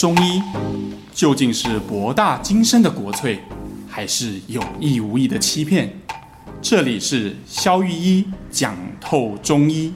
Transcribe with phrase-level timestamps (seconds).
[0.00, 0.42] 中医
[1.12, 3.38] 究竟是博大精深的国粹，
[3.86, 5.90] 还是有意无意的欺骗？
[6.62, 9.92] 这里是肖玉一讲透中医。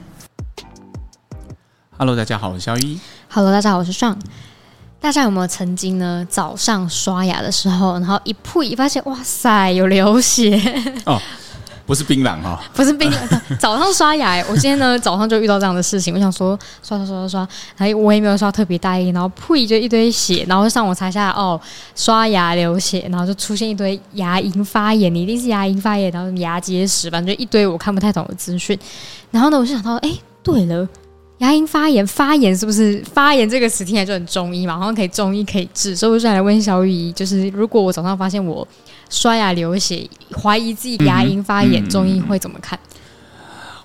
[1.97, 3.01] Hello，大家好，我是萧御医。
[3.31, 4.19] Hello，大家好，我是尚。
[5.01, 6.27] 大家有没有曾经呢？
[6.29, 10.61] 早上刷牙的时候，然后一扑，发现哇塞，有流血
[11.07, 11.19] 哦。
[11.87, 13.41] 不是槟榔哈，不是槟榔。
[13.61, 16.15] 早上刷牙，我今天呢早上就遇到这样的事情。
[16.15, 21.61] 我想说刷刷刷刷刷，然后我也没有刷特别大意，然后呸就一堆血，然后上网查一下哦，
[21.95, 28.79] 刷牙流血，然后就出现一堆牙龈发炎，你一定是牙龈发炎，然后牙结石，反正就一堆我看不太懂的资讯。
[29.31, 30.11] 然后呢，我就想到，哎，
[30.43, 30.89] 对了。
[31.39, 34.79] 牙龈发炎，发炎是不是发炎这个词听起来就很中医嘛？
[34.79, 38.67] 好像可以中医可以治，所以我就来问小雨医，就是如果我早上发现我
[39.11, 40.09] 刷牙流血，
[40.41, 42.79] 怀疑自己牙龈发炎，嗯、中医会怎么看？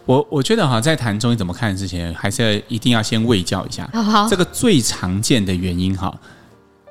[0.05, 3.89] 我我觉得哈，在谈中医怎么看之前，还是要一定要先卫教一下。
[3.93, 6.15] 好，好，这个最常见的原因哈，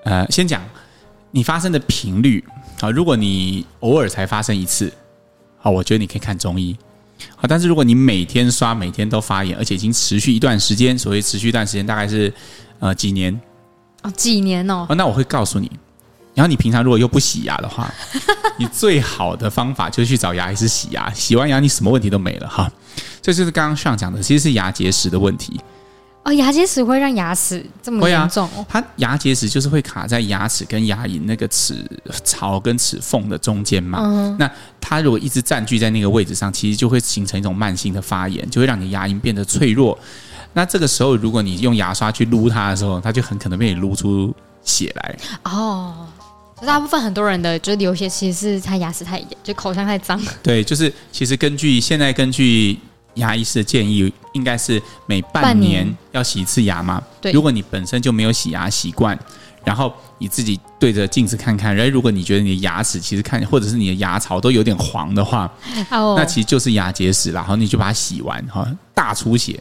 [0.05, 0.63] 呃，先讲
[1.31, 2.45] 你发生的频率
[2.81, 4.93] 啊，如果你偶尔才发生一次，
[5.59, 6.77] 好，我觉得你可以看中医。
[7.37, 12.33] 好，但是如果你每天刷，每天都发炎，而且已经持续一段时间，所谓持续一段时间大概是
[12.79, 13.39] 呃几年
[14.03, 15.71] 哦，几年哦，那我会告诉你，
[16.35, 17.93] 然后你平常如果又不洗牙的话，
[18.59, 22.71] 你最好的方法就是去找牙医师洗牙，洗完牙你什么问题都没了哈。
[23.21, 25.61] 这就是刚刚上讲的，其实是牙结石的问题。
[26.29, 28.47] 哦，牙结石会让牙齿这么严重？
[28.55, 31.75] 哦，它牙结石就是会卡在牙齿跟牙龈那个齿
[32.23, 33.99] 槽跟齿缝的中间嘛。
[34.03, 34.37] 嗯。
[34.39, 39.99] 那它如果一直占据在那个位置上，其实就会形成一种慢性的发炎，就会让你牙龈变得脆弱。
[40.53, 45.17] 那这个时候，如果你用牙刷去撸它的时候，它就很可能被你撸出血来。
[45.45, 46.07] 哦，
[46.61, 50.21] 大部分很多人的就是流血，其实是他牙齿太就口腔太脏。
[50.43, 52.79] 对，就是其实根据现在根据。
[53.15, 57.03] 牙医师的建议应该是每半年要洗一次牙嘛。
[57.21, 59.19] 对，如果你本身就没有洗牙习惯，
[59.65, 65.51] 然后你自己对着镜子看看，然后如果你觉得你的牙齿其实看或者是你的牙槽都有点黄的话，
[65.91, 67.41] 那其实就是牙结石啦。
[67.41, 69.61] 然后你就把它洗完哈，大出血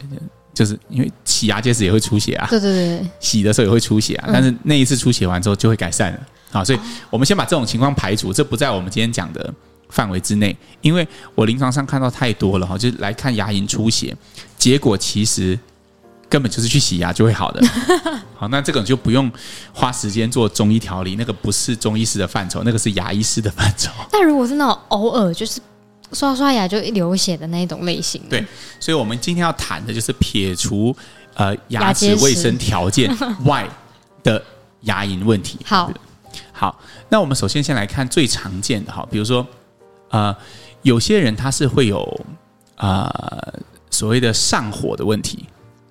[0.54, 2.46] 就是因为洗牙结石也会出血啊。
[2.48, 6.20] 对对对，洗的时候也会出血啊，但是那一次出血完之后就会改善了。
[6.50, 6.78] 好，所以
[7.10, 9.52] 我们先把这种情况排除，这不在我们今天讲的
[9.88, 14.14] 范围之内，因为我临床上看到太多了哈，就是来看牙龈出血，
[14.56, 15.58] 结果其实
[16.28, 17.66] 根本就是去洗牙就会好的。
[18.36, 19.30] 好，那这个就不用
[19.72, 23.90] 花时间做中医调理，那个不是中医师的范畴，那个是牙医师的范畴。
[24.12, 25.60] 但如果是那种偶尔就是
[26.12, 28.44] 刷刷牙就一流血的那一种类型，对，
[28.78, 30.94] 所以我们今天要谈的就是撇除
[31.34, 33.10] 呃牙齿卫生条件
[33.44, 33.68] 外
[34.22, 34.40] 的
[34.82, 35.58] 牙龈问题。
[35.64, 35.90] 好，
[36.52, 36.78] 好，
[37.08, 39.44] 那我们首先先来看最常见的哈，比如说。
[40.10, 40.34] 呃，
[40.82, 42.26] 有些人他是会有
[42.76, 43.10] 呃
[43.90, 45.44] 所谓的上火的问题。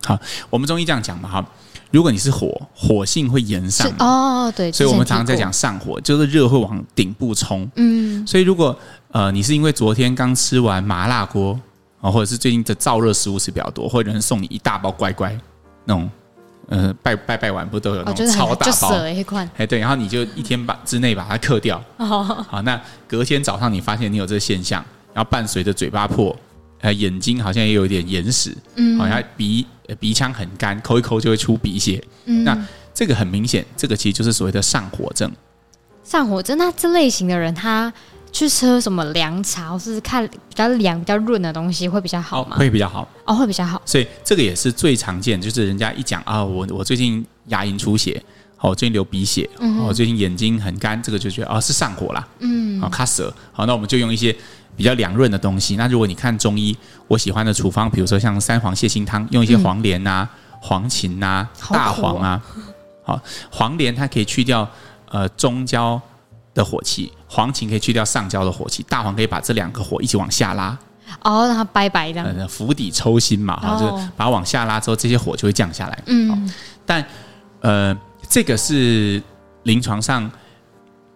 [0.04, 0.18] 好，
[0.50, 1.46] 我们中医这样讲嘛，哈，
[1.92, 7.70] 如果你是火，火性会炎上哦，对，所以我们常常在讲上火，就是热会往顶部冲。
[7.76, 8.78] 嗯，所以如果
[9.12, 11.60] 呃你是因为昨天刚吃完麻辣锅
[12.00, 15.38] 啊，或者是最近的燥热食物吃比较多，或者人送你一大包乖乖
[15.86, 16.10] 那种。
[16.68, 18.90] 呃，拜拜拜完不都有那种超大包？
[19.56, 21.82] 哎，对，然后你就一天把之内把它克掉。
[21.98, 24.84] 哦，好，那隔天早上你发现你有这个现象，
[25.14, 26.36] 然后伴随着嘴巴破，
[26.82, 29.66] 呃，眼睛好像也有一点眼屎，嗯，好像鼻
[30.00, 32.04] 鼻腔很干，抠一抠就会出鼻血。
[32.26, 32.58] 嗯，那
[32.94, 35.32] 这个很明显，这个其实就是所谓的上火症。
[36.04, 37.92] 上火症，那这类型的人他。
[38.38, 42.56] 去喝什么凉茶，或是看比较凉、比较润的东西会比较好吗？
[42.56, 43.82] 会比较好哦，会比较好。
[43.84, 48.22] 所以这个也是最常见，就是人家一讲啊，我我最近牙龈出血，
[48.60, 49.50] 哦，最近流鼻血，
[49.80, 54.36] 哦，最近眼睛很干，这个就觉得哦是上火啦，嗯，啊，卡舌，好，那我们就用一些
[54.76, 55.76] 比较凉润的东西。
[55.76, 56.78] 那如果你看中医，
[57.08, 60.30] 我喜欢的处方，比如说像三黄泻心汤，用一些黄连呐、
[60.62, 62.40] 黄芩呐、大黄啊，
[63.04, 63.20] 好，
[63.50, 64.70] 黄连它可以去掉
[65.10, 66.00] 呃中焦
[66.58, 67.14] 的火气。
[67.30, 70.78] 黄芩可以去掉上焦的火气，大黄可以把这两个火一起往下拉，
[71.24, 76.04] 哦，让它拜拜这样，呃，釜底抽薪嘛，哈、哦，就是把它往下拉之后，这些火就会降下来。
[76.08, 76.54] 嗯，
[76.86, 77.06] 但
[77.62, 77.96] 呃，
[78.28, 79.22] 这个是
[79.64, 80.30] 临床上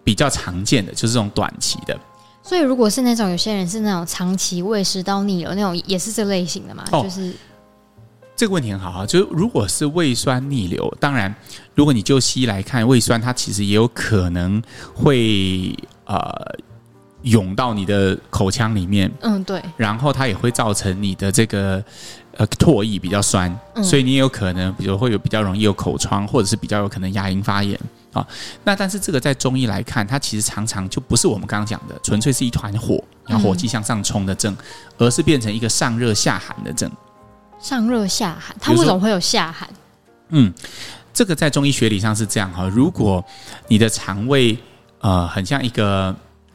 [0.04, 1.98] 比较常见的，就是这种短期的。
[2.42, 6.84] 所以，如果是那种有些人是那种长期胃食道逆流那种，也是这类型的嘛？
[6.92, 7.34] 哦、就是。
[8.42, 11.32] 这个问题很好啊，就是如果是胃酸逆流，当然，
[11.76, 14.60] 如果你就西医来看，胃酸它其实也有可能
[14.92, 15.72] 会
[16.06, 16.20] 呃
[17.22, 21.80] 涌到你的口腔里面，嗯，对，然后它也会造成你的这个
[22.36, 27.78] 呃唾液比较酸，嗯，所以你也有可能，比如会有比较容易有口疮，或者是比较有可能牙龈发炎
[28.12, 28.26] 啊。
[28.64, 34.52] 那但是这个在中医来看，它其实常常就不是我们刚刚讲的纯粹是一团火，然后火气向上冲的症，
[34.98, 36.90] 而是变成一个上热下寒的症。
[37.62, 39.66] 上热下寒，它为什么会有下寒？
[40.30, 40.52] 嗯，
[41.14, 43.24] 这个在中医学理上是这样哈，如果
[43.68, 44.58] 你的肠胃
[45.00, 46.14] 呃很像一个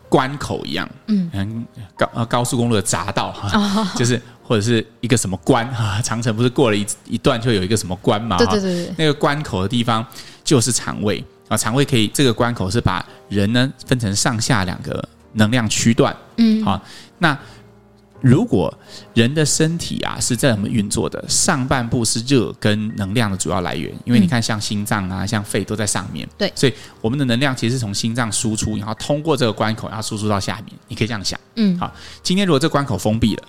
[0.09, 1.65] 关口一样，嗯，
[1.95, 8.37] 高呃高速公路的匝道哈，哦、就是或者是一个什么关哈， 长城不是过了一一段就有一个什么关嘛？
[8.37, 10.05] 对对对对，那个关口的地方
[10.43, 16.81] 就是肠胃啊，肠胃可以这个关口是把人呢分成上下两个能量区段，嗯，好
[17.19, 17.37] 那。
[18.21, 18.73] 如果
[19.13, 30.73] 人的身体啊是这么运作的，上半部是热跟能量的主要来源，因为你看像心脏啊、像肺都在上面，对，所以我们的能量其实是从心脏输出，然后通过这个关口，然后输出到下面。
[30.87, 31.93] 你可以这样想，嗯，好，
[32.23, 33.43] 今天如果这个关口封闭了，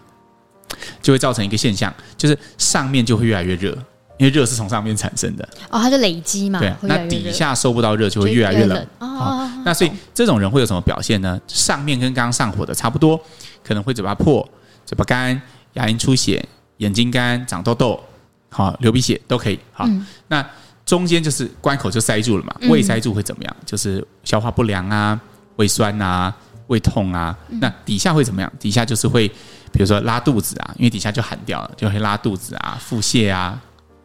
[1.01, 3.71] 就会造成一个现象，就是上面就会越来越热，
[4.19, 11.41] 因为热是从上面产生的，哦，它就累积嘛，对，那底下收不到热就会越来越冷，哦，那所以这种人会有什么表现呢？
[11.49, 13.19] 上面跟刚刚上火的差不多，
[13.65, 14.47] 可能会嘴巴破。
[14.89, 15.39] 嘴巴干、
[15.75, 16.43] 牙龈出血、
[16.79, 18.03] 眼睛干、长痘痘，
[18.49, 19.61] 好流鼻血都可以。
[19.71, 20.43] 好，嗯、那
[20.87, 23.57] 中间就是关口就塞住了嘛，胃塞住会怎么样？
[23.67, 25.21] 就是消化不良啊、
[25.57, 26.35] 胃酸啊、
[26.69, 27.37] 胃痛啊。
[27.61, 28.51] 那底下会怎么样？
[28.59, 29.29] 底下就是会，
[29.71, 33.63] 比如说拉肚子啊，因为底下就喊掉了，就会拉肚子啊、腹泻啊。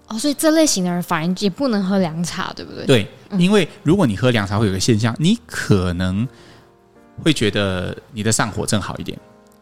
[0.09, 2.85] 哦，所以这类型的人反而也不能喝凉茶，对不对？
[2.85, 3.07] 对，
[3.39, 6.27] 因为如果你喝凉茶，会有个现象，你可能
[7.23, 9.17] 会觉得你的上火症好一点。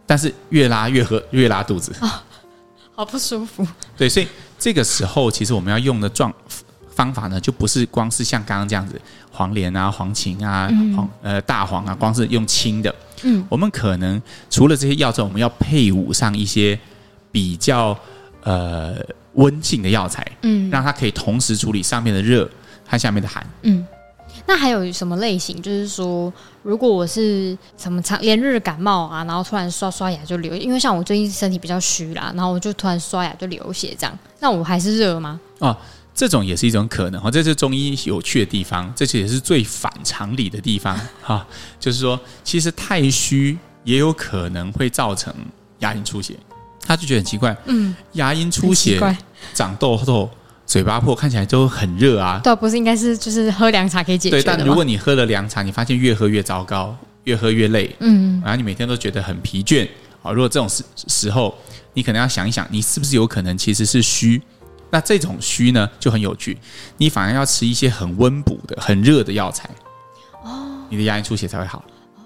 [0.06, 2.10] 但是越拉越喝越拉肚子，哦，
[2.94, 3.66] 好不舒服。
[3.96, 4.28] 对，所以
[4.60, 6.34] 这个时候其实我们要用的状
[6.90, 9.00] 方法呢，就不是光是像刚刚这样子
[9.32, 12.94] 黄连啊、黄芩啊、嗯、黄呃大黄啊，光是用清的。
[13.24, 16.78] 嗯，我们可能除了这些药之后，我们要配伍上一些
[17.32, 17.98] 比较
[18.44, 18.96] 呃
[19.34, 22.50] 温性的药材，嗯，让它可以同时处理上面的热
[22.86, 23.46] 和下面的寒。
[23.62, 23.86] 嗯。
[24.46, 25.62] 那还有什么类型？
[25.62, 26.32] 就是说，
[26.64, 35.40] 如果我是什么长连日感冒啊，然后突然刷刷牙就流，因为像我最近身体比较虚啦，然后我就突然刷牙就流血，这样，那我还是热吗？
[35.60, 35.76] 哦，
[36.14, 41.46] 这种也是一种可能哈，这是中医有趣的地方，这也是最反常理的地方哈，
[41.80, 45.34] 就是说，其实太虚也有可能会造成
[45.80, 46.36] 牙龈出血，
[46.86, 49.00] 他就觉得很奇怪，嗯，牙龈出血
[49.54, 50.30] 长痘痘。
[50.72, 54.38] 嘴巴破看起来都很热啊，对，不是应该是就是喝凉茶可以解决？
[54.38, 56.96] 对，但如果你喝了凉茶，你发现越喝越糟糕，
[57.26, 59.86] 越喝越累，嗯，然后你每天都觉得很疲倦
[60.24, 60.32] 啊。
[60.32, 61.54] 如果这种时时候，
[61.94, 64.42] 你可能要想一想，你是不是有可能其实是虚？
[64.92, 66.58] 那这种虚呢就很有趣，
[66.96, 69.70] 你反而要吃一些很温补的、很热的药材
[70.46, 71.84] 哦，你的牙龈出血才会好。
[72.16, 72.24] 哦，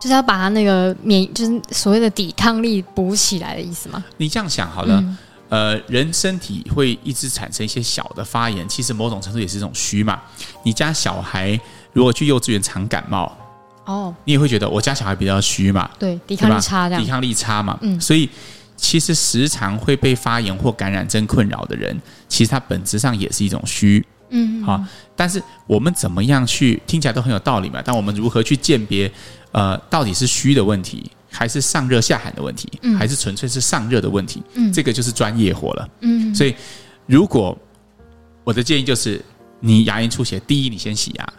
[0.00, 4.02] 就是要把它那个免，就是所谓的抵抗力补起来的意思吗？
[4.16, 4.98] 你这样想好了。
[4.98, 10.20] 嗯呃，人身体会一直产生一些小的发炎，其实某种程度也是一种虚嘛。
[10.64, 11.58] 你家小孩
[11.92, 13.36] 如果去幼稚园常感冒，
[13.84, 18.28] 哦，你也会觉得我家小孩比较虚嘛，对，抵抗力差这样，抵抗力差嘛，嗯，所以
[18.76, 21.96] 其实时常会被发炎或感染症困扰的人，
[22.28, 24.82] 其实他本质上也是一种虚，嗯，好，
[25.14, 29.10] 但是我们怎么样去听起来都很有道理嘛，但我们如何去鉴别，
[29.52, 31.08] 呃，到底是虚的问题？
[31.36, 34.42] 还是上热下寒的问题，嗯、还是纯粹是上热的问题？
[34.54, 35.88] 嗯、这个就是专业活了。
[36.00, 36.54] 嗯，所以
[37.04, 37.56] 如果
[38.42, 39.22] 我的建议就是，
[39.60, 41.32] 你牙龈出血，第一你先洗牙，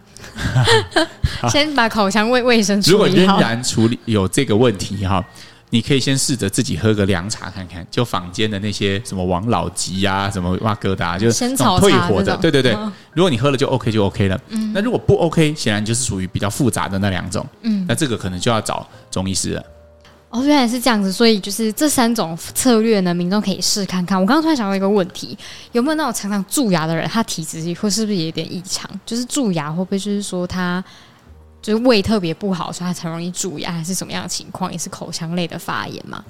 [1.41, 3.05] 好 先把口腔卫卫生处理好。
[3.05, 5.25] 如果仍然处理有这个问题哈，
[5.69, 12.37] 你可以先试着自己喝个凉茶看看，就坊间的那些什么王老吉啊，什么哇疙瘩，就那种退火的。
[12.37, 14.39] 对对对，哦、如果你喝了就 OK 就 OK 了。
[14.49, 17.45] 嗯，那如果不 OK，显然就是属于比较复杂的那两种。
[17.63, 19.63] 嗯，那这个可能就要找中医师了。
[20.29, 24.19] 哦，原来是这样子，所以就是这三种策略呢，民众可以试看看。
[24.19, 25.37] 我刚刚突然想到一个问题，
[25.71, 28.89] 有没有那种常常蛀牙的人，他体质会是不是也有点异常？
[29.05, 30.83] 就是蛀牙会不会就是说他
[31.61, 34.69] 就是胃特别不好，所以他才容易蛀牙，还是什么样的情况？
[34.69, 36.21] 也是口腔类的发炎吗？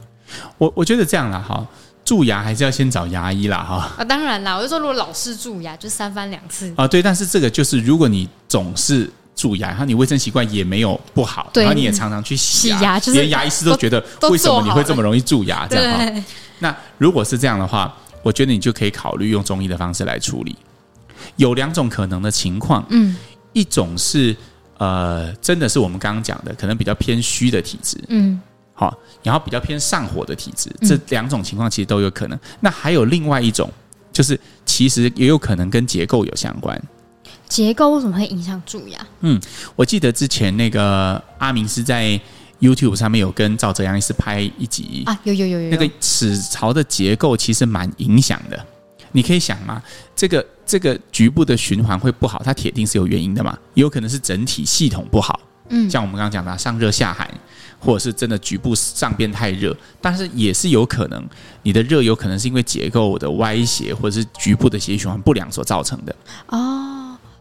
[0.59, 1.65] 我我觉得这样啦，哈，
[2.05, 3.91] 蛀牙还是要先找牙医啦，哈。
[3.97, 7.01] 啊，当然啦，我就说如果老是蛀牙，就三番两次啊，对。
[7.01, 9.09] 但是这个就是如果你总是。
[9.37, 15.67] 蛀牙，然后你卫生习惯也没有不好，然后你也常常去洗牙，连牙医师都觉得为什么你会这么容易蛀牙？
[15.67, 16.23] 这样哈。
[16.59, 20.55] 那如果是这样的话，我觉得你就可以考虑用中医的方式来处理。
[21.35, 23.15] 有两种可能的情况，嗯，
[23.53, 24.35] 一种是
[24.79, 28.41] 呃，真的是我们刚刚讲的，可能比较偏虚的体质，嗯，
[28.73, 32.35] 好，然后比较偏上火的体质，这两种情况其实都有可能。
[32.37, 33.69] 嗯、那还有另外一种，
[34.11, 36.81] 就是其实也有可能跟结构有相关。
[37.47, 38.99] 结构为什么会影响蛀牙？
[39.21, 39.39] 嗯，
[39.75, 42.19] 我记得之前那个阿明是在
[42.59, 48.65] YouTube 上面有跟赵哲阳医师拍一集啊，有有有有，那个齿槽的结构其实蛮影响的。
[49.13, 49.81] 你可以想嘛，
[50.15, 55.39] 这个这个局部的循环会不好，它铁定是有原因的嘛，也有可能是整体系统不好。
[55.69, 57.29] 嗯，像我们刚刚讲的上热下寒，
[57.79, 61.27] 或者是真的局部上边太热，但是也是有可能
[61.61, 66.15] 你的热有可能是因为结构的歪斜或者是局部的血液循环不良所造成的
[66.47, 66.96] 哦，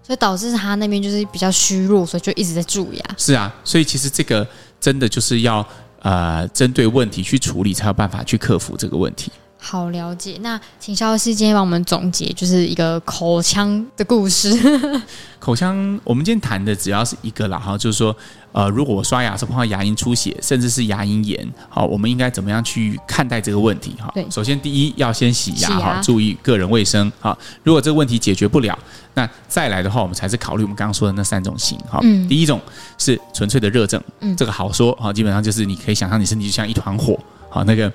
[0.07, 3.05] 所以导致他那边就是比较虚弱，所以就一直在蛀牙。
[3.19, 4.47] 是啊，所以其实这个
[4.81, 5.67] 真的就是要
[6.01, 9.33] 呃针对问题去处理，才有办法去克服这个问题。
[9.69, 14.49] 好了解，那请肖老师今天帮我们总结，就是一个口腔的故事。
[15.41, 18.17] 口腔，我们今天谈的只要是一个啦，哈，就是说，
[18.53, 23.97] 呃，如果我刷牙是碰到牙龈出血，甚至是牙龈炎，好，我们应该怎么样去看待这个问题？
[23.99, 28.79] 哈，对，首先第一要先洗牙，哈，注意个人卫生，哈，如果这个问题解决不了，
[29.15, 32.61] 那再来的话，我们才是考虑我们刚刚说的那三种型，哈，嗯，第一种
[32.99, 37.19] 是纯粹的热症，嗯，这个好说，哈，基本上就是你可以想象你身体就像一团火，
[37.51, 37.93] 好，那个。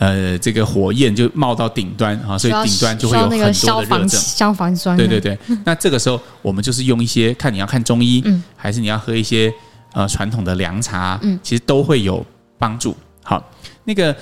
[0.00, 3.52] 呃，这个火焰就冒到顶端啊，所以顶端就会有很多的热症。
[3.52, 4.96] 消防消防栓。
[4.96, 9.52] 对对对，那这个时候我们就是用一些，看你要看中医，嗯，还是你要喝一些
[9.92, 12.24] 呃传统的凉茶，嗯，其实都会有
[12.58, 12.96] 帮助。
[13.22, 13.46] 好，
[13.84, 14.16] 那个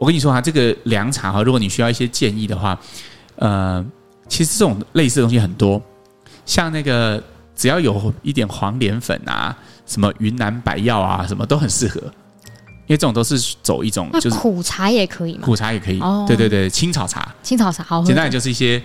[0.00, 2.76] 我跟你说哈，这个凉茶哈，如果你需要一些建议的话，
[3.36, 3.84] 呃，
[4.28, 5.80] 其实这种类似的东西很多，
[6.44, 7.22] 像那个
[7.54, 9.56] 只要有一点黄连粉啊，
[9.86, 12.02] 什么云南白药啊，什么都很适合。
[12.86, 18.82] 因为这种都是走一种，就是苦茶也可以嘛，苦茶也可以，哦、对对对，青草茶，青草茶好，简单点就是一些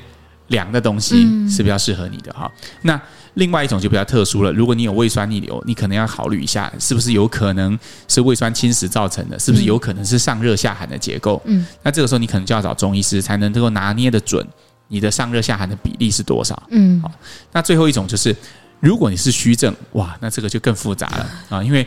[0.48, 2.50] 凉的东西是比较适合你的哈。
[2.56, 3.02] 嗯、那
[3.34, 7.78] 另外一种就比较特殊了，如果你有胃酸逆流，你可能要考虑一下，是不是有可能
[8.08, 11.42] 是胃酸侵蚀造成的，是不是有可能是上热下寒的结构？
[11.44, 14.48] 嗯，那这个时候你可能就要找中医师才能能够拿捏的准
[14.88, 16.64] 你的上热下寒的比例是多少。
[16.70, 17.12] 嗯，好，
[17.52, 18.34] 那最后一种就是，
[18.80, 21.86] 如果你是虚症，哇，那这个就更复杂了啊，因为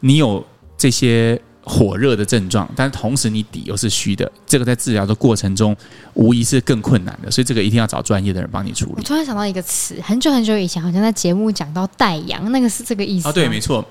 [0.00, 0.44] 你有。
[0.78, 5.76] 这些火热的症状，但同时你底又是虚的，这个在治疗的过程中
[6.14, 8.92] 无疑是更困难的，所以这个一定要找专业的人帮你处理。
[8.98, 13.28] 我突然想到一个词，很久很久以前好像在节目讲到带阳，那个是这个意思。
[13.28, 13.84] 哦，对，没错，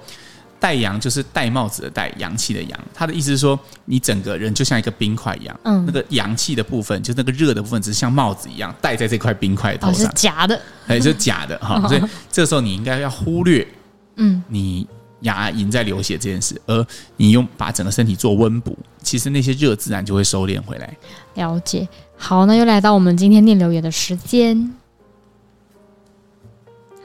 [0.58, 2.79] 带阳就是戴帽子的戴，阳气的阳。
[2.94, 11.86] 他的意思是说，你整个人就像一个冰块一样，嗯，那个阳气的部分，就那个热的部分，只是像帽子一样戴在这块冰块头上，是假的，哎，是假的哈。
[11.89, 12.01] 所以
[12.32, 13.67] 这时候你应该要忽略，
[14.15, 14.88] 嗯，你。
[15.22, 16.86] 牙龈在流血这件事，而
[17.17, 20.95] 你用把整个身体做温补，其实那些热自然就会收敛回来。
[21.36, 24.74] 了解，好，那又来到我们今天念留言的时间。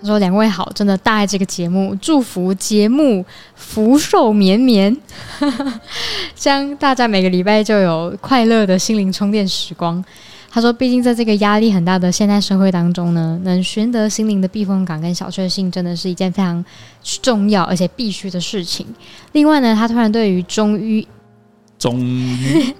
[0.00, 3.22] 他说：“两位好，真的大爱这个节目，祝福节目
[3.54, 4.96] 福寿绵绵，
[6.34, 10.02] 将大家每个礼拜就有快乐的心灵充电时光。”
[10.52, 16.64] 他说：“毕竟在这个压力很大的现代社会当中呢，能寻得心灵的避风港跟小确幸，真的是一件非常
[17.22, 18.84] 重要而且必须的事情。
[19.30, 21.06] 另外呢，他突然对于中医、
[21.78, 22.74] 中医、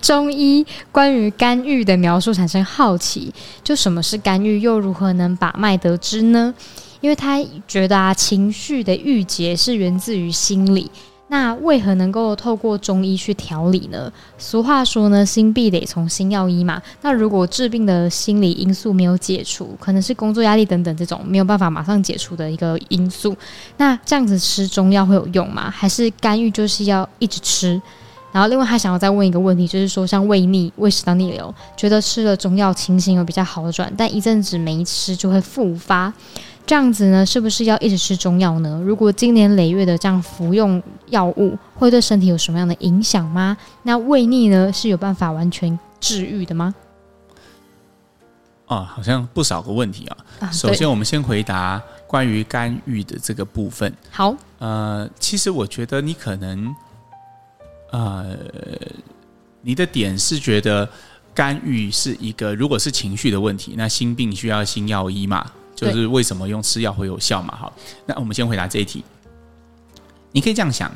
[0.00, 6.54] 中医关于肝郁的描述产生好奇，就什么是肝郁，又如何能把脉得知呢？
[7.00, 10.88] 因为他觉得啊，情绪的郁结是源自于心理。”
[11.32, 14.12] 那为何能够透过中医去调理呢？
[14.36, 16.82] 俗话说呢，心必得从心药医嘛。
[17.00, 23.34] 那如果治病的心理因素没有解除，可能是工作压力等等这种没有办法马上解除的一个因素，
[23.78, 25.70] 那这样子吃中药会有用吗？
[25.70, 27.80] 还是干预就是要一直吃？
[28.30, 36.12] 然后另外他想要再问一个问题，就是说像胃逆、胃食道逆流，觉得吃了中药情形有比较好转，但一阵子没吃就会复发。
[36.64, 38.80] 这样子呢，是不是要一直吃中药呢？
[38.84, 43.56] 如果经年累月的这样服用药物，会对身体有什么样的影响吗？
[43.82, 46.74] 那胃逆呢，是有办法完全治愈的吗？
[48.68, 50.16] 哦，好像不少个问题啊。
[50.40, 53.92] 啊首先，我们先回答关于肝郁的这个部分。
[54.10, 56.74] 好，呃，其实我觉得你可能，
[57.90, 58.36] 呃，
[59.60, 60.88] 你的点是觉得
[61.34, 65.44] 肝郁是一个，如果是情绪的问题，那心病需要心药医嘛？
[65.90, 67.56] 就是为什么用吃药会有效嘛？
[67.56, 67.72] 好，
[68.06, 69.02] 那我们先回答这一题。
[70.30, 70.90] 你可以这样想，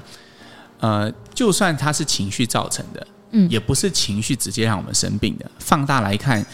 [0.80, 5.50] 呃，就算它是情绪造成的，嗯，也不是情绪直接让我们生病的。
[5.58, 6.44] 放大来看，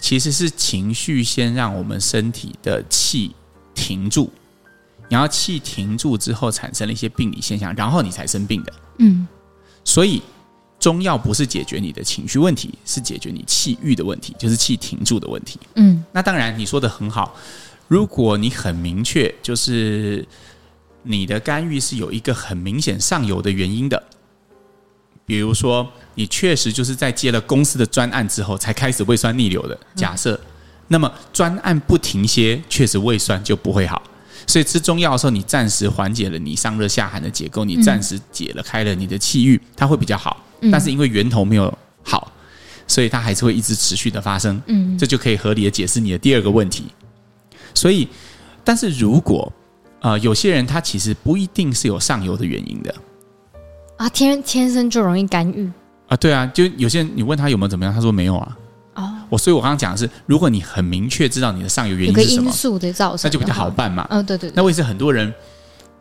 [0.00, 3.34] 其实是情绪先让我们身体的气
[3.74, 4.30] 停住，
[5.08, 8.72] 然后气停住之后产生了一些病理现象，然后你才生病的。
[8.98, 9.26] 嗯，
[9.84, 10.22] 所以
[10.78, 15.58] 中药不是解决你的情绪问题，是解决你气郁的问题，就是气停住的问题。
[15.74, 17.34] 嗯，那当然你说的很好。
[17.88, 20.24] 如果你很明确，就是
[21.02, 24.00] 你的干预是有一个很明显上游的原因的，
[25.24, 30.38] 比如说你确实就是在接了公司的专案之后才开始胃酸逆流的假设，
[30.88, 34.02] 那么专案不停歇，确实胃酸就不会好。
[34.46, 40.44] 所以吃中药的时候，你暂时缓解了你上热下寒的结构，你暂时解了开了你的气郁，它会比较好。
[40.70, 42.32] 但是因为源头没有好，
[42.86, 44.60] 所以它还是会一直持续的发生。
[44.66, 46.86] 嗯，这就可以合理的解释你的第二个问题。
[47.78, 48.08] 所以，
[48.64, 49.50] 但是如果
[50.00, 52.94] 呃，有些人他其实不一定是有上游的原因的
[53.96, 55.70] 啊，天天生就容易干预
[56.08, 58.56] 啊，对啊，就有些人你问他有没有怎么样，他说没有啊。
[58.94, 64.06] 哦，我所以，我刚刚讲的是，如果你很明确知道你的上游原因是什么，因素的造成，那就比较好办嘛。
[64.10, 64.52] 嗯、哦，对对，对。
[64.56, 65.32] 那为什么很多人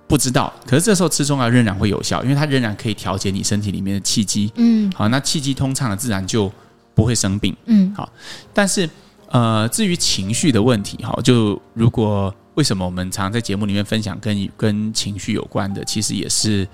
[0.08, 0.52] 不知道？
[0.66, 4.52] 可是这时候吃中药仍然会有效，因为它仍然可以调节你身体里面的气机。
[4.56, 6.52] 嗯，好，那气机通畅了，自然就
[6.96, 7.56] 不会生病。
[7.66, 8.12] 嗯，好。
[8.54, 8.90] 但是，
[9.30, 16.68] 呃，至于情绪的问题，哈，就如果为什么我们常常在节目里面分享跟跟情绪有关的，其实也是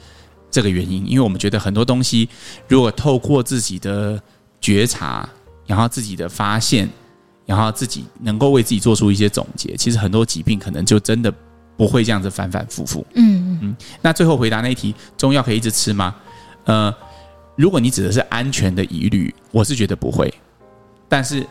[0.50, 2.30] 这个原因，因为我们觉得很多东西，
[2.68, 4.22] 如果透过自己的
[4.60, 5.28] 觉察。
[5.66, 6.90] 然后自己的发现，
[7.46, 11.34] 然后自己能够为自己做出一些总结，其实很多疾病可能就真的
[11.78, 13.04] 不会这样子反反复复。
[13.16, 13.76] 嗯嗯。
[14.02, 16.14] 那最后回答那一题，中药可以一直吃吗？
[16.66, 16.94] 呃，
[17.56, 20.32] 如果你指的是安全的疑虑，我是觉得不会。
[21.08, 21.48] 但是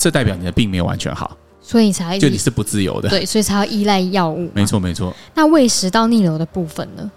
[0.00, 3.10] 这代表你的病没有完全好，所以才就你是不自由的。
[3.10, 4.50] 对，所以才要依赖药物。
[4.54, 5.14] 没错没错。
[5.34, 7.10] 那胃食道逆流的部分呢？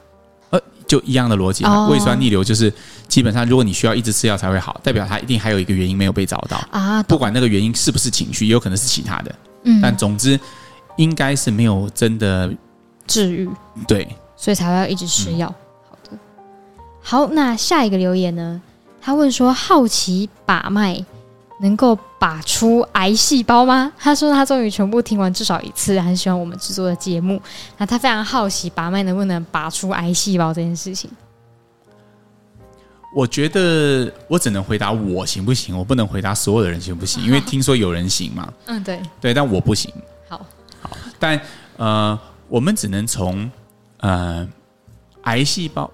[0.50, 2.72] 呃就一样的逻辑，胃酸逆流就是
[3.08, 7.02] 基本上，如果你需要一直吃药才会好，代表它一定还有一个原因没有被找到啊。
[7.04, 9.34] 不管那个原因是不是情绪，也有可能是其他的。
[9.64, 10.38] 嗯，但总之
[10.98, 12.54] 应该是没有真的
[13.08, 13.50] 治愈。
[13.88, 15.48] 对，所以才会要一直吃药。
[15.90, 16.18] 好的，
[17.02, 18.62] 好，那下一个留言呢？
[19.02, 21.04] 他问说：好奇把脉。
[21.64, 23.90] 能够拔出癌细胞吗？
[23.98, 27.42] 他说他终于全部听完至少一次，很喜欢我们制作的节目。
[27.78, 31.10] 那他非常好奇把脉能不能拔出癌细胞这件事情。
[33.16, 38.52] 我觉得我只能回答我行不行，我不能回答所有的人行不行， 因为听说有人行嘛。
[38.66, 39.90] 嗯，对对，但我不行。
[40.28, 40.46] 好，
[40.82, 41.40] 好，但
[41.78, 43.50] 呃，我们只能从
[44.00, 44.46] 呃
[45.22, 45.90] 癌细胞，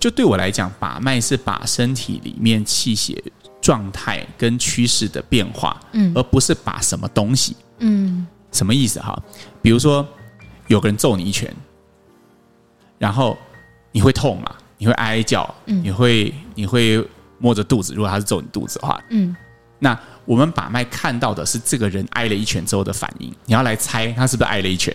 [0.00, 3.22] 就对我来讲，把脉是把身体里面气血。
[3.66, 9.20] 状态跟趋势的变化，嗯，而不是把什么东西，嗯，什么意思哈？
[9.60, 10.06] 比如说，
[10.68, 11.52] 有个人揍你一拳，
[12.96, 13.36] 然后
[13.90, 14.54] 你会痛嘛？
[14.78, 17.04] 你会哀哀叫，嗯，你会你会
[17.38, 17.92] 摸着肚子。
[17.92, 19.34] 如果他是揍你肚子的话，嗯，
[19.80, 24.94] 那我们把脉看到的是这个人挨了一拳之后的反应，你要来猜他是不是挨了一拳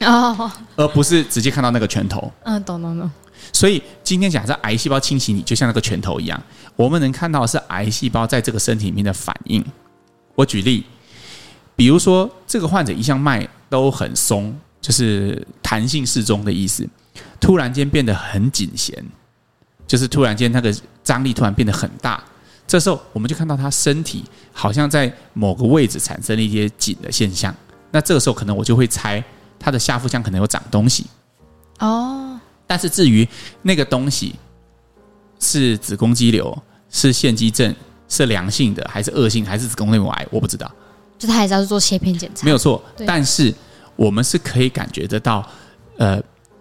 [0.00, 2.30] 哦，而不是直接看到那个拳头。
[2.44, 3.10] 嗯，懂懂懂。
[3.50, 6.40] 所以今天假设癌细胞侵袭你，就像那个拳头一样，
[6.76, 9.64] 我们能看到的是癌细胞在这个身体里面的反应。
[10.34, 10.84] 我举例，
[11.76, 16.88] 比如说这个患者一向脉都很松，就是弹性适中的意思，
[17.40, 19.04] 突然间变得很紧弦，
[19.86, 20.74] 就是突然间那个
[21.04, 22.22] 张力突然变得很大，
[22.66, 27.54] 这时候我们就看到他身体好像在某个位置产生了一些紧的现象。
[27.90, 29.22] 那这个时候可能我就会猜
[29.58, 31.06] 他的下腹腔可能有长东西。
[31.80, 32.31] 哦。
[32.72, 33.28] 但是至于
[33.60, 34.34] 那个东西
[35.38, 36.56] 是子宫肌瘤、
[36.88, 37.76] 是腺肌症、
[38.08, 40.72] 是良性的还是恶性还是子宫内膜癌，我不知道。
[41.18, 42.82] 就他还是要做切片检查，没有错。
[43.06, 43.54] 但是
[43.94, 45.46] 我们是可以感觉得到，
[45.98, 46.18] 呃，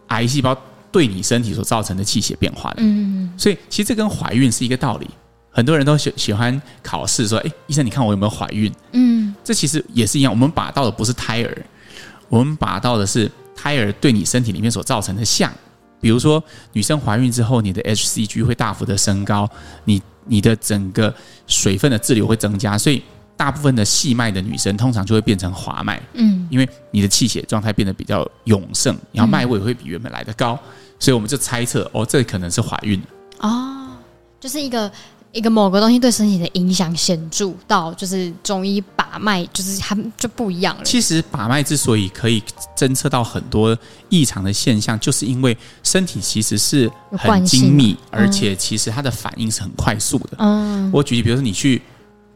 [0.08, 0.54] 癌细胞
[0.91, 2.80] 对你身体所造成的气血变化的。
[2.80, 5.08] 嗯，所以其实这跟怀孕是一个道理。
[5.50, 10.34] 很多人都喜喜欢考试说：“哎，医生，你看我有没有怀孕？”嗯，这其实也是一样。
[10.34, 11.65] 我们把到的不是胎儿，
[12.28, 15.50] 我们把到的是胎儿对你身体里面所造成的相。
[16.01, 19.49] 比如说，女生怀孕之后，你的 HCG 会大幅的升高，
[19.85, 21.13] 你你的整个
[21.47, 23.01] 水分的滞留会增加，所以
[23.37, 30.59] 大部分的细脉的女生通常就会变成滑脉，嗯，因为你的气血状态变得比较永盛，然后脉位会比原本来的高，
[30.99, 33.01] 所以我们就猜测，哦，这可能是怀孕
[33.39, 33.87] 哦，
[34.39, 34.91] 就是一个。
[35.32, 40.84] 一个某个东西对身体的影响显著到，就是中医把脉，就是它就不一样了。
[40.84, 42.44] 其实把脉之所以可以
[42.76, 43.78] 侦测到很多
[44.10, 50.32] 异常的现象，就是因为身体其实是很精密，而且其实它的反应是很快速的。
[50.39, 51.82] 嗯，我举例，比如说你去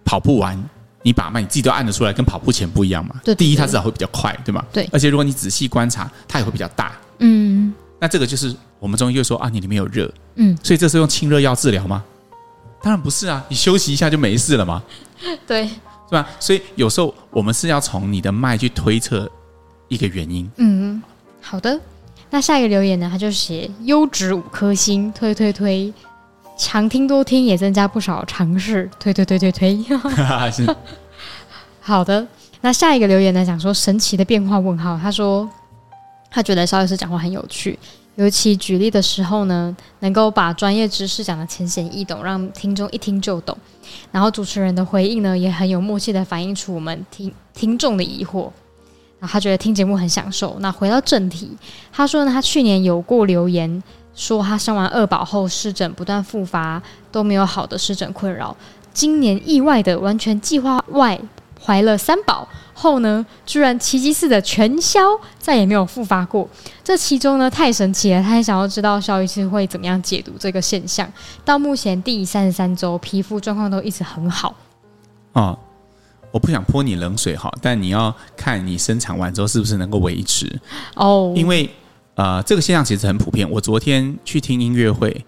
[0.05, 0.57] 跑步完，
[1.03, 3.15] 你把脉，你自己都按得出来，跟跑步前不一样嘛。
[3.25, 4.63] 对，第一它至少会比较快，对吗？
[4.71, 4.87] 对。
[4.93, 6.93] 而且如果你仔细观察，它也会比较大。
[7.19, 10.09] 嗯，那这个就是我们中医又说啊，你里面有热。
[10.35, 12.01] 嗯，所以这是用清热药治疗吗？
[12.85, 14.83] 当然不是啊，你休息一下就没事了嘛？
[15.47, 16.29] 对，是吧？
[16.39, 19.27] 所以有时候我们是要从你的脉去推测
[19.87, 20.47] 一个原因。
[20.57, 21.01] 嗯，
[21.41, 21.81] 好的。
[22.29, 23.09] 那下一个留言呢？
[23.11, 25.91] 他就写优质五颗星，推推推，
[26.59, 29.83] 常听多听也增加不少尝试，推推推推推。
[30.51, 30.75] 是
[31.81, 32.27] 好的。
[32.61, 33.43] 那下一个留言呢？
[33.43, 34.95] 讲说神奇的变化问号。
[35.01, 35.49] 他说
[36.29, 37.79] 他觉得邵老师讲话很有趣。
[38.15, 43.57] 尤其举例的时候呢，能够把专业知识讲得浅显易懂，让听众一听就懂。
[44.11, 48.49] 然后主持人的回应呢，也很有默契地反映出我们听听众的疑惑。
[49.19, 50.57] 然后他觉得听节目很享受。
[50.59, 51.57] 那回到正题，
[51.91, 58.55] 他说呢，他去年有过留言说他生完二宝后湿疹不断复发，都没有好的湿疹困扰。
[58.93, 61.19] 今年意外的完全计划外
[61.65, 64.99] 怀了三宝后呢，居然奇迹似的全消，
[65.39, 66.47] 再也没有复发过。
[66.83, 71.11] 这其中呢，太神奇了，他还想要知道肖医师会怎么样解读这个现象。
[71.43, 74.53] 到目前第三十三周，皮肤状况都一直很好。
[75.33, 75.57] 哦，
[76.31, 80.59] 我不想泼你冷水哈，但你要看你生产完之后是不是能够维持
[80.95, 81.69] 哦，因为
[82.15, 83.49] 呃，这个现象其实很普遍。
[83.49, 85.25] 我昨天去听音乐会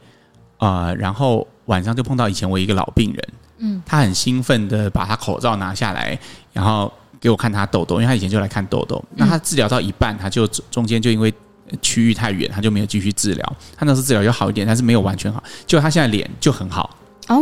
[0.58, 3.28] 啊、呃，然后晚上就碰到以前我一个老病人。
[3.60, 6.18] 嗯，他很兴奋的把他口罩拿下来，
[6.54, 9.04] 然后给我看他痘痘，因为他以前就来看痘痘。
[9.16, 11.34] 那他治疗到一半，他就中间就因为
[11.82, 13.56] 区域太远，他就没有继续治疗。
[13.76, 15.44] 他那时候治疗就好一点，但是没有完全好。
[15.66, 16.96] 就他现在脸就很好
[17.30, 17.40] 哦。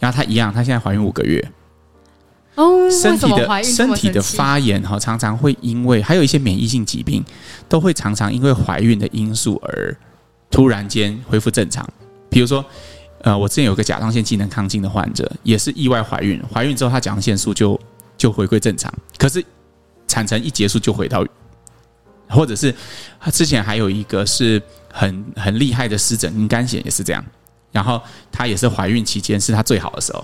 [0.00, 1.52] 然后他一样，他现在怀孕五个月
[2.56, 2.90] 哦。
[2.90, 7.24] 身体的身体的发炎哈，常常会因为还有一些免疫性疾病，
[7.68, 9.96] 都会常常因为怀孕的因素而
[10.50, 11.88] 突然间恢复正常，
[12.28, 12.64] 比如说。
[13.24, 17.80] 呃，我之前有个甲状腺机能亢进的患者，也是意外怀孕，怀孕之后她甲状腺素就
[18.18, 19.42] 就回归正常，可是
[20.06, 21.24] 产程一结束就回到，
[22.28, 22.74] 或者是
[23.18, 24.60] 他之前还有一个是
[24.92, 27.24] 很很厉害的湿疹跟肝癣也是这样，
[27.72, 27.98] 然后
[28.30, 30.22] 她也是怀孕期间是她最好的时候，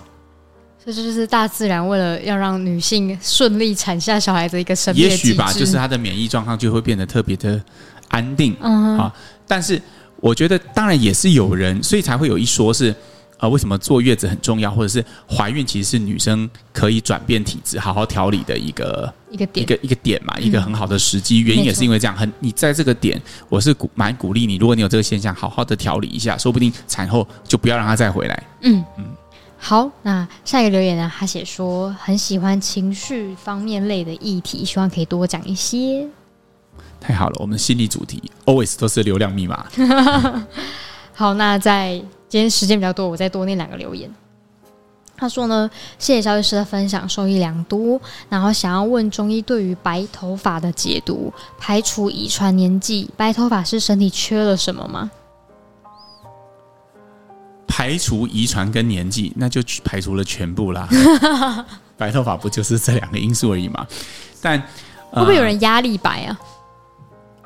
[0.84, 7.58] 这就是大自然为了要让女性顺利产下小孩的一个生命，也许吧，就是她的免疫状况就会变得特别的
[8.08, 9.14] 安定，嗯啊，
[9.46, 9.80] 但是。
[10.20, 21.40] 我觉得当然也是有人，所以才会有一说是，啊、呃，为什么坐月子很重要，或者是怀孕其实是女生可以转变体质、好好调理的一个一个点、一个一个点嘛，一个很好的时机。
[21.40, 28.42] 原因也是因为这样，很你在这个点，我是鼓蛮鼓励你，如果你有这个现象，好好的调理一下，说不定产后就不要让它再回来。
[28.60, 29.04] 嗯嗯，
[29.56, 31.10] 好，那下一个留言呢？
[31.18, 36.06] 他写说很喜欢情绪方面类的议题，希望可以多讲一些。
[37.00, 39.66] 太好了，我们心理主题 always 都是流量密码。
[41.14, 41.92] 好，那在
[42.28, 44.08] 今天时间比较多，我再多念两个留言。
[45.16, 48.00] 他说呢，谢谢肖医师的分享，受益良多。
[48.28, 55.10] 然后想要问中医对于白头发的解读，排除遗传年纪，白头发是身体缺了什么吗？
[57.66, 60.88] 排除遗传跟年纪，那就排除了全部啦。
[61.98, 63.86] 白头发不就是这两个因素而已吗？
[64.40, 64.58] 但、
[65.10, 66.40] 呃、会不会有人压力白啊？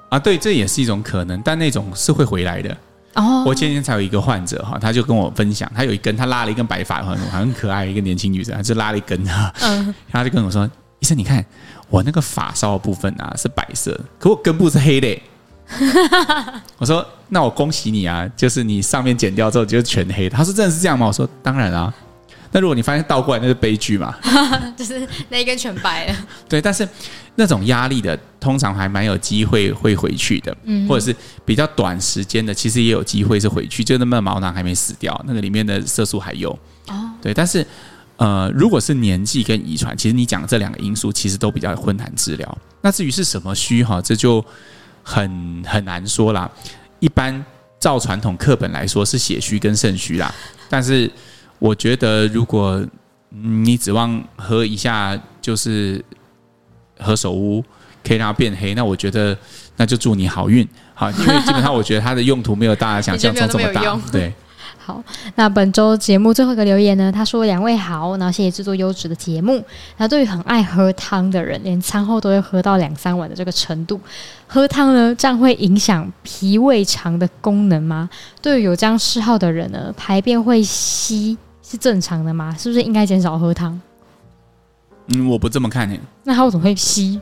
[0.09, 2.77] 啊，对，这也是一种可能，但那种是会回来的。
[3.14, 11.45] 哦，我前天才有一个患者哈，他就跟我分享，他有一根，他拉了一根白发，很很可爱，一个年轻女生，他就拉了一根哈，嗯， 他就跟我说：“医生，你看
[11.88, 15.23] 我那个发梢的部分啊是白色，可我根部是黑的。
[16.79, 21.95] ”我说：“那我恭喜你啊，就是你上面剪掉之后就是全黑。”他说：“真的是这样吗？”我说：“当然啊。”
[22.55, 24.14] 那如果你发现倒过来，那是悲剧嘛？
[24.79, 26.17] 就是那一根全白了。
[26.49, 26.88] 对，但是
[27.35, 36.49] 那种压力的，通常还蛮有机会会回去的，嗯，或者是比较短时间的，其实也有机会是回去，就那么毛囊还没死掉，那个里面的色素还有。
[36.87, 37.67] 哦，对，但是
[38.19, 42.59] 呃，如果是年纪跟遗传，其实你讲这两个因素，其实都比较困难治疗。
[42.83, 44.45] 那至于是什么虚哈，这就
[45.03, 46.49] 很很难说啦。
[47.01, 47.45] 一般
[47.81, 50.33] 照传统课本来说是血虚跟肾虚啦，
[50.69, 51.11] 但是。
[51.59, 52.85] 我觉得，如果
[53.31, 56.05] 你指望喝一下就是
[56.99, 57.64] 何首乌
[58.03, 59.37] 可以让它变黑，那我觉得
[59.77, 60.67] 那就祝你好运。
[60.95, 63.99] 好，因为基本上我觉得它的用途没有大家想象中这么大。
[64.12, 64.33] 对，
[64.87, 65.03] 好，
[65.37, 67.11] 那本周节目最后一个留言呢？
[67.11, 69.64] 他说：“两位好，然后谢谢制作优质的节目。
[69.97, 73.99] 那对于很爱喝汤的人，连餐后都会喝到两三碗的这个程度，
[74.47, 78.11] 喝汤呢，这样会影响脾胃肠的功能吗？
[78.42, 82.55] 对于有这样嗜好的人呢，排便会稀。”是正常的吗？
[82.59, 83.81] 是不是应该减少喝汤？
[85.14, 85.97] 嗯，我不这么看呢。
[86.23, 87.18] 那他为什么会稀？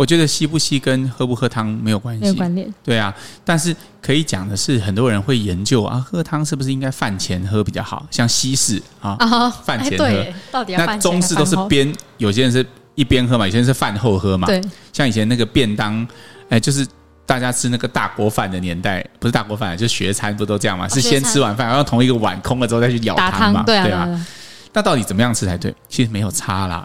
[0.00, 2.74] 我觉得吸不吸跟喝不喝汤没有关系，没有关联。
[2.82, 8.06] 对啊，但是可以讲的是，很多人会研究啊，喝汤是不是应该饭前喝比较好？
[8.10, 9.14] 像西式啊，
[9.62, 10.06] 饭前喝。
[10.06, 11.18] 对，到底要饭前喝？
[11.18, 14.46] 那中式都是边，有些人是一边喝嘛，有些人是饭后喝嘛。
[14.46, 14.58] 对，
[14.90, 16.08] 像以前那个便当，
[16.48, 16.86] 哎，就是。
[17.26, 20.88] 大家吃那个大锅饭的年代，不是大锅饭，就学餐不都这样吗？
[20.88, 23.62] 是先吃完饭，然后同一个碗空了之后再去舀汤嘛？
[23.62, 24.26] 对啊，对啊。
[24.72, 25.72] 那到底怎么样吃才对？
[25.88, 26.84] 其实没有差啦。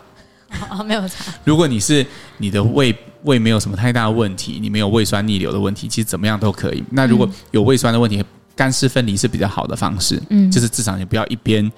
[0.69, 1.33] 哦，没有差。
[1.43, 2.05] 如果你是
[2.37, 6.83] 你的胃胃没有什么太大的问题，你没有胃酸逆流的问题，其实怎么样都可以。
[6.89, 8.23] 那如果有胃酸的问题，
[8.55, 10.21] 干湿分离是比较好的方式。
[10.29, 11.71] 嗯，就是至少你不要一边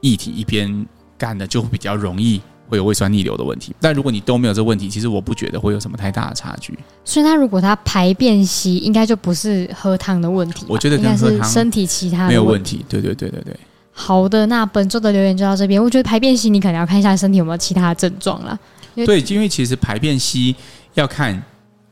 [0.00, 0.86] 液体一边
[1.18, 2.40] 干的，就会比较容易。
[2.70, 6.72] 会有胃酸逆流的问题，但如果你都没有这个问题，其实我不觉得会有什么太大的差距。
[7.04, 10.66] 所以，他如果他排便稀，应该就不是喝汤的问题。
[10.68, 12.86] 我觉得跟喝汤是身体其他没有问题。
[12.88, 13.56] 对对对对对。
[14.00, 15.82] 好的，那本周的留言就到这边。
[15.82, 18.58] 我觉得排便稀，你可能要看一下身体有没有其他的症状了。
[18.94, 20.56] 对，因为其实排便稀
[20.94, 21.40] 要看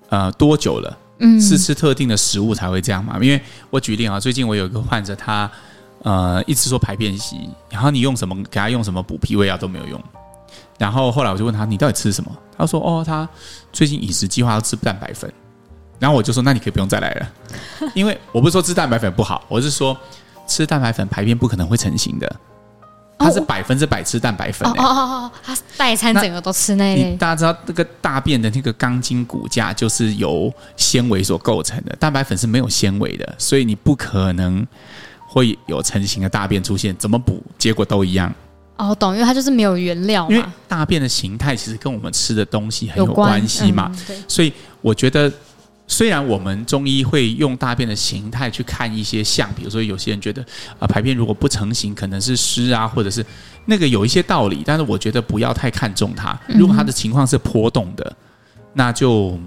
[0.08, 3.18] 呃多久了，嗯，是吃特定的食物才会这样嘛？
[3.20, 5.50] 因为我举例啊，最近我有一个患者，他
[6.02, 10.02] 呃一直说排便稀，然后你用什么给他用什么补脾胃药都没有用。
[10.78, 12.30] 然后后来我就问他，你到底吃什么？
[12.56, 13.28] 他说哦，他
[13.70, 15.30] 最近饮食计划要吃蛋白粉。
[15.98, 17.28] 然后我就说，那你可以不用再来了，
[17.92, 19.96] 因为我不是说吃蛋白粉不好，我是说
[20.48, 22.36] 吃蛋白粉排便不可能会成型的。
[23.20, 27.16] 它是百分之百吃蛋白粉，欸，哦哦哦哦，它代餐整个都吃那类。
[27.16, 34.64] 大家知道那个大便的那个钢筋骨架就是由纤维所构成的，蛋白粉是没有纤维的，所以你不可能
[35.26, 38.32] 会有成型的大便出现，怎么补结果都一样。
[38.76, 40.32] 哦，懂，因为它就是没有原料嘛。
[40.32, 45.28] 因为大便的形态其实跟我们吃的东西很有关系嘛，嗯，所以我觉得。
[45.90, 50.42] 虽然我们中医会用大便的形态去看一些象，比如说有些人觉得
[50.74, 53.24] 啊、呃、排便如果不成型，可能是湿啊，或者是
[53.64, 56.38] 那个有一些道理，但是我觉得不要太看重它。
[56.46, 58.16] 如果它的情况是波动的，
[58.74, 59.38] 那就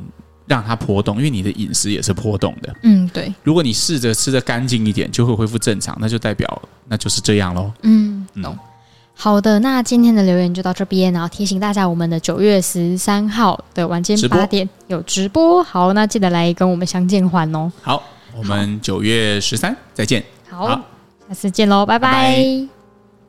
[0.47, 2.75] 让它波动，因为你的饮食也是波动的。
[2.82, 3.32] 嗯，对。
[3.43, 7.71] 如果你试着吃的干净一点，就会恢复正常，那就代表那就是这样喽。
[7.84, 8.58] 嗯，懂。
[9.24, 15.64] 好的，那今天的留言就到这边，然后提醒大家，我们的九月十三号的晚间八点有直播。
[15.64, 17.72] 好，那记得来跟我们相见欢哦。
[17.84, 18.02] 好，
[18.36, 20.24] 我们九月十三再见。
[20.50, 20.82] 好，好，
[21.30, 22.12] 下次见喽，拜拜。
[22.12, 22.34] 拜
[22.68, 22.81] 拜。